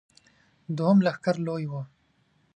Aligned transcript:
دوهم 0.77 0.97
لښکر 1.05 1.35
لوی 1.47 1.65
و. 1.71 1.73